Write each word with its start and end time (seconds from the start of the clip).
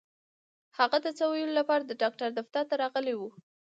هغه 0.77 0.97
د 1.05 1.07
څه 1.17 1.23
ويلو 1.31 1.53
لپاره 1.59 1.83
د 1.85 1.91
ډاکټر 2.01 2.29
دفتر 2.39 2.63
ته 2.69 2.75
راغلې 2.83 3.13
وه. 3.17 3.29